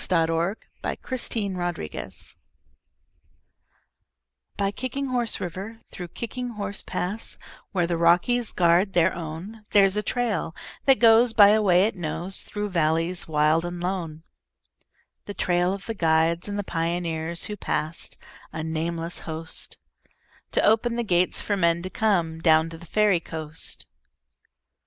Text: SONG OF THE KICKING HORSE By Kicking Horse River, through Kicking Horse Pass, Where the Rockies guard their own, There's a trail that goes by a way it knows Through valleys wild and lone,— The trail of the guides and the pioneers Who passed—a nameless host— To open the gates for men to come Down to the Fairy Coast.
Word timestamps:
SONG 0.01 0.31
OF 0.31 0.55
THE 0.81 0.95
KICKING 0.97 1.53
HORSE 1.57 2.35
By 4.57 4.71
Kicking 4.71 5.05
Horse 5.09 5.39
River, 5.39 5.77
through 5.91 6.07
Kicking 6.07 6.49
Horse 6.53 6.81
Pass, 6.81 7.37
Where 7.71 7.85
the 7.85 7.97
Rockies 7.99 8.51
guard 8.51 8.93
their 8.93 9.13
own, 9.13 9.63
There's 9.69 9.95
a 9.95 10.01
trail 10.01 10.55
that 10.85 10.97
goes 10.97 11.33
by 11.33 11.49
a 11.49 11.61
way 11.61 11.83
it 11.83 11.95
knows 11.95 12.41
Through 12.41 12.69
valleys 12.69 13.27
wild 13.27 13.63
and 13.63 13.79
lone,— 13.79 14.23
The 15.25 15.35
trail 15.35 15.71
of 15.71 15.85
the 15.85 15.93
guides 15.93 16.49
and 16.49 16.57
the 16.57 16.63
pioneers 16.63 17.43
Who 17.43 17.55
passed—a 17.55 18.63
nameless 18.63 19.19
host— 19.29 19.77
To 20.53 20.63
open 20.63 20.95
the 20.95 21.03
gates 21.03 21.41
for 21.41 21.55
men 21.55 21.83
to 21.83 21.91
come 21.91 22.39
Down 22.39 22.71
to 22.71 22.77
the 22.79 22.87
Fairy 22.87 23.19
Coast. 23.19 23.85